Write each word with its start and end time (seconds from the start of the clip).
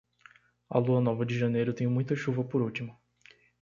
A 0.67 0.79
lua 0.79 0.99
nova 0.99 1.23
de 1.23 1.37
janeiro 1.37 1.75
tem 1.75 1.85
muita 1.85 2.15
chuva 2.15 2.43
por 2.43 2.59
último. 2.63 2.99